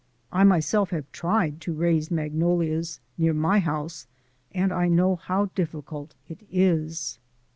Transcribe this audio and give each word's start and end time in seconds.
I 0.31 0.43
myself 0.45 0.89
have 0.89 1.11
tried 1.11 1.61
to 1.61 1.73
raise 1.75 2.09
magnolias 2.09 2.99
near 3.19 3.33
my 3.35 3.59
house, 3.59 4.07
and 4.51 4.73
I 4.73 4.87
know 4.87 5.15
how 5.17 5.51
difficult 5.53 6.15
it 6.27 6.39
is. 6.51 7.19